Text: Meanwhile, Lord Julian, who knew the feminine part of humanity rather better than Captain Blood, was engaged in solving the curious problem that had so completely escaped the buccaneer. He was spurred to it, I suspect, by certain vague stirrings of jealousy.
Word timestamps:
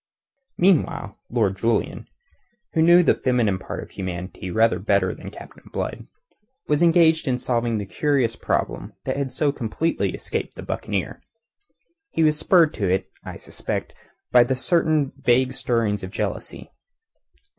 Meanwhile, 0.57 1.19
Lord 1.29 1.57
Julian, 1.59 2.07
who 2.73 2.81
knew 2.81 3.03
the 3.03 3.13
feminine 3.13 3.59
part 3.59 3.83
of 3.83 3.91
humanity 3.91 4.49
rather 4.49 4.79
better 4.79 5.13
than 5.13 5.29
Captain 5.29 5.69
Blood, 5.71 6.07
was 6.67 6.81
engaged 6.81 7.27
in 7.27 7.37
solving 7.37 7.77
the 7.77 7.85
curious 7.85 8.35
problem 8.35 8.93
that 9.03 9.15
had 9.15 9.31
so 9.31 9.51
completely 9.51 10.11
escaped 10.15 10.55
the 10.55 10.63
buccaneer. 10.63 11.21
He 12.09 12.23
was 12.23 12.35
spurred 12.35 12.73
to 12.73 12.89
it, 12.89 13.11
I 13.23 13.37
suspect, 13.37 13.93
by 14.31 14.43
certain 14.47 15.11
vague 15.21 15.53
stirrings 15.53 16.01
of 16.01 16.09
jealousy. 16.09 16.71